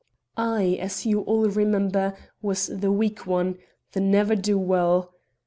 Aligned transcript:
"I, 0.35 0.79
as 0.81 1.05
you 1.05 1.21
all 1.21 1.47
remember, 1.47 2.15
was 2.41 2.65
the 2.75 2.91
weak 2.91 3.27
one 3.27 3.59
the 3.91 3.99
ne'er 4.01 4.35
do 4.35 4.57
weel. 4.57 5.13